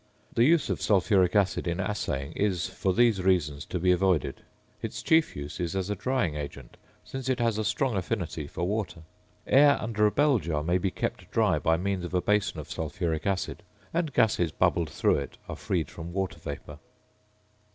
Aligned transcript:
The 0.33 0.45
use 0.45 0.71
of 0.71 0.81
sulphuric 0.81 1.35
acid 1.35 1.67
in 1.67 1.79
assaying 1.79 2.31
is 2.31 2.65
(for 2.67 2.91
these 2.91 3.21
reasons) 3.21 3.65
to 3.65 3.77
be 3.77 3.91
avoided. 3.91 4.41
Its 4.81 5.03
chief 5.03 5.35
use 5.35 5.59
is 5.59 5.75
as 5.75 5.91
a 5.91 5.95
drying 5.95 6.33
agent, 6.33 6.75
since 7.03 7.29
it 7.29 7.39
has 7.39 7.59
a 7.59 7.63
strong 7.63 7.95
affinity 7.95 8.47
for 8.47 8.63
water. 8.63 9.03
Air 9.45 9.77
under 9.79 10.07
a 10.07 10.11
bell 10.11 10.39
jar 10.39 10.63
may 10.63 10.79
be 10.79 10.89
kept 10.89 11.29
dry 11.29 11.59
by 11.59 11.77
means 11.77 12.03
of 12.03 12.15
a 12.15 12.19
basin 12.23 12.59
of 12.59 12.71
sulphuric 12.71 13.27
acid, 13.27 13.61
and 13.93 14.11
gases 14.11 14.51
bubbled 14.51 14.89
through 14.89 15.17
it 15.17 15.37
are 15.47 15.55
freed 15.55 15.91
from 15.91 16.11
water 16.13 16.39
vapour. 16.39 16.79